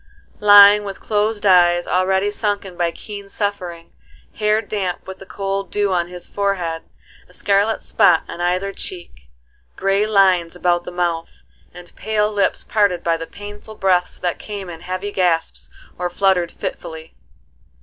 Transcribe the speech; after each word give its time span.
Lying 0.39 0.83
with 0.83 0.99
closed 0.99 1.45
eyes 1.45 1.85
already 1.85 2.31
sunken 2.31 2.75
by 2.75 2.89
keen 2.89 3.29
suffering, 3.29 3.93
hair 4.33 4.59
damp 4.59 5.05
with 5.05 5.19
the 5.19 5.27
cold 5.27 5.69
dew 5.71 5.93
on 5.93 6.07
his 6.07 6.27
forehead, 6.27 6.81
a 7.29 7.33
scarlet 7.33 7.83
spot 7.83 8.23
on 8.27 8.41
either 8.41 8.73
cheek, 8.73 9.29
gray 9.75 10.07
lines 10.07 10.55
about 10.55 10.85
the 10.85 10.91
mouth, 10.91 11.43
and 11.71 11.95
pale 11.95 12.31
lips 12.31 12.63
parted 12.63 13.03
by 13.03 13.15
the 13.15 13.27
painful 13.27 13.75
breaths 13.75 14.17
that 14.17 14.39
came 14.39 14.71
in 14.71 14.81
heavy 14.81 15.11
gasps 15.11 15.69
or 15.99 16.09
fluttered 16.09 16.51
fitfully. 16.51 17.13